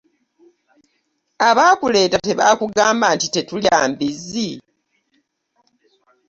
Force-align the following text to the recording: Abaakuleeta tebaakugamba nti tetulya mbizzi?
Abaakuleeta 1.49 2.17
tebaakugamba 2.27 3.07
nti 3.15 3.27
tetulya 3.35 3.77
mbizzi? 3.89 4.49